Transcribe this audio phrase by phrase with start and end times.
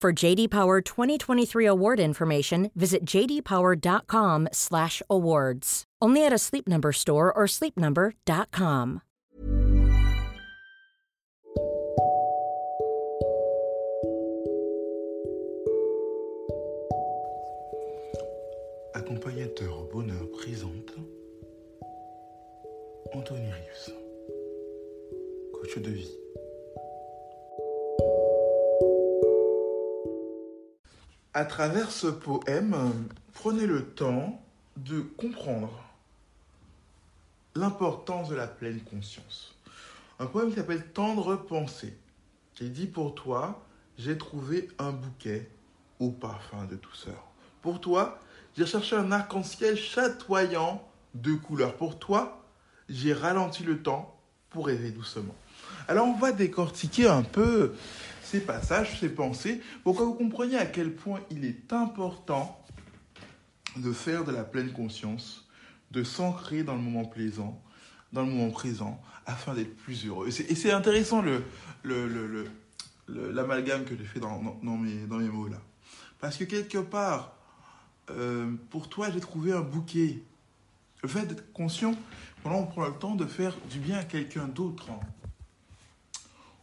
[0.00, 5.84] For JD Power 2023 award information, visit jdpower.com/awards.
[6.00, 9.02] Only at a Sleep Number store or sleepnumber.com.
[18.94, 20.94] Accompagnateur bonheur présente
[23.12, 23.90] Anthony Rius,
[25.52, 26.29] coach de vie.
[31.32, 32.76] À travers ce poème,
[33.34, 34.42] prenez le temps
[34.76, 35.70] de comprendre
[37.54, 39.54] l'importance de la pleine conscience.
[40.18, 41.96] Un poème qui s'appelle Tendre pensée,
[42.54, 43.64] qui dit pour toi,
[43.96, 45.48] j'ai trouvé un bouquet
[46.00, 47.24] au parfum de douceur.
[47.62, 48.18] Pour toi,
[48.56, 50.84] j'ai cherché un arc-en-ciel chatoyant
[51.14, 51.76] de couleurs.
[51.76, 52.42] Pour toi,
[52.88, 54.18] j'ai ralenti le temps
[54.50, 55.36] pour rêver doucement.
[55.86, 57.74] Alors on va décortiquer un peu
[58.30, 62.62] ces passages, ces pensées, pour que vous compreniez à quel point il est important
[63.76, 65.48] de faire de la pleine conscience,
[65.90, 67.60] de s'ancrer dans le moment plaisant,
[68.12, 70.28] dans le moment présent, afin d'être plus heureux.
[70.28, 71.42] Et c'est intéressant le,
[73.08, 75.58] l'amalgame que j'ai fait dans, mes, dans mes mots là.
[76.20, 77.34] Parce que quelque part,
[78.10, 80.22] euh, pour toi, j'ai trouvé un bouquet.
[81.02, 81.94] Le fait d'être conscient,
[82.44, 84.90] on prend le temps de faire du bien à quelqu'un d'autre.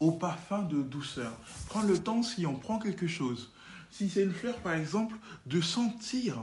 [0.00, 1.32] Au parfum de douceur.
[1.66, 3.52] Prends le temps, si on prend quelque chose,
[3.90, 5.16] si c'est une fleur par exemple,
[5.46, 6.38] de sentir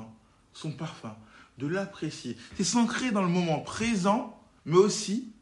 [0.54, 1.16] son parfum,
[1.58, 2.38] de l'apprécier.
[2.56, 5.34] C'est s'ancrer dans le moment présent, mais aussi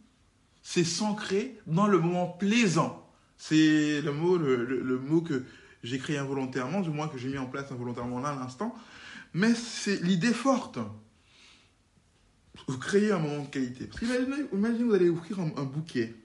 [0.63, 3.07] c'est s'ancrer dans le moment plaisant.
[3.37, 5.43] C'est le mot, le mot que
[5.85, 8.75] j'ai créé involontairement, du moins que j'ai mis en place involontairement là à l'instant.
[9.33, 10.79] Mais c'est l'idée forte.
[12.67, 13.85] Vous créez un moment de qualité.
[13.85, 16.15] Parce qu'imaginez, imaginez vous allez offrir un, bouquet,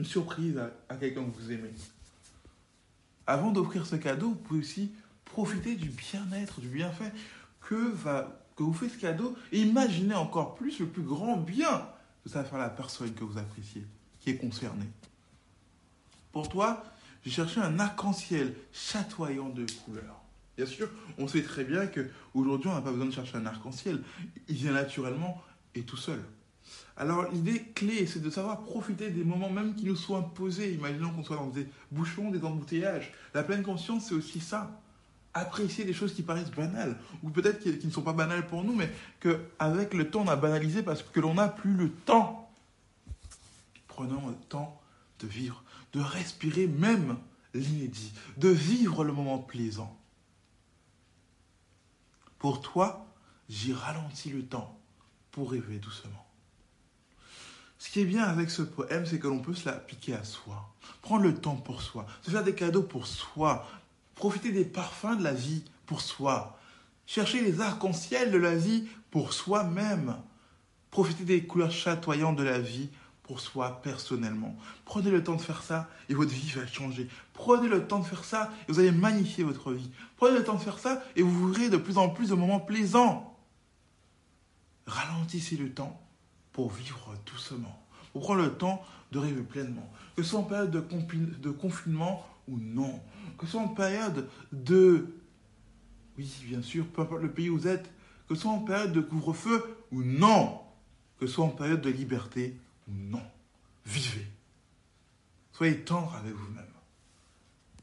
[0.00, 1.74] une surprise à, quelqu'un que vous aimez.
[3.26, 4.92] Avant d'offrir ce cadeau, vous pouvez aussi
[5.26, 7.12] profiter du bien-être, du bienfait
[7.60, 11.86] que, va, que vous fait ce cadeau et imaginez encore plus le plus grand bien
[12.24, 13.84] que ça va faire la personne que vous appréciez,
[14.20, 14.88] qui est concernée.
[16.32, 16.82] Pour toi,
[17.22, 20.22] j'ai cherché un arc-en-ciel chatoyant de couleurs.
[20.56, 20.88] Bien sûr,
[21.18, 24.02] on sait très bien qu'aujourd'hui, on n'a pas besoin de chercher un arc-en-ciel.
[24.48, 25.42] Il vient naturellement
[25.74, 26.24] et tout seul.
[26.96, 30.74] Alors, l'idée clé, c'est de savoir profiter des moments même qui nous sont imposés.
[30.74, 33.12] Imaginons qu'on soit dans des bouchons, des embouteillages.
[33.32, 34.70] La pleine conscience, c'est aussi ça.
[35.32, 38.74] Apprécier des choses qui paraissent banales, ou peut-être qui, ne sont pas banales pour nous,
[38.74, 42.50] mais qu'avec le temps, on a banalisé parce que l'on n'a plus le temps.
[43.86, 44.80] Prenons le temps
[45.20, 47.16] de vivre, de respirer même
[47.54, 49.96] l'inédit, de vivre le moment plaisant.
[52.38, 53.06] Pour toi,
[53.48, 54.78] j'ai ralenti le temps
[55.30, 56.29] pour rêver doucement.
[57.80, 60.68] Ce qui est bien avec ce poème, c'est que l'on peut se l'appliquer à soi.
[61.00, 63.66] Prendre le temps pour soi, se faire des cadeaux pour soi,
[64.16, 66.60] profiter des parfums de la vie pour soi,
[67.06, 70.14] chercher les arcs-en-ciel de la vie pour soi-même,
[70.90, 72.90] profiter des couleurs chatoyantes de la vie
[73.22, 74.54] pour soi personnellement.
[74.84, 77.08] Prenez le temps de faire ça et votre vie va changer.
[77.32, 79.90] Prenez le temps de faire ça et vous allez magnifier votre vie.
[80.18, 82.60] Prenez le temps de faire ça et vous verrez de plus en plus de moments
[82.60, 83.38] plaisants.
[84.86, 85.98] Ralentissez le temps
[86.52, 87.80] pour vivre doucement.
[88.12, 88.82] Pour prendre le temps
[89.12, 89.90] de rêver pleinement.
[90.16, 93.00] Que ce soit en période de, confinement ou non.
[93.38, 95.14] Que ce soit en période de...
[96.18, 97.90] Oui, bien sûr, peu importe le pays où vous êtes.
[98.28, 100.60] Que ce soit en période de couvre-feu ou non.
[101.18, 102.56] Que ce soit en période de liberté
[102.88, 103.22] non.
[103.86, 104.26] Vivez.
[105.52, 106.64] Soyez tendre avec vous-même.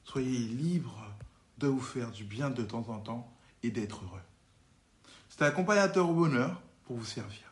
[0.03, 1.05] Soyez libre
[1.57, 3.31] de vous faire du bien de temps en temps
[3.63, 4.21] et d'être heureux.
[5.29, 7.51] C'est un accompagnateur au bonheur pour vous servir.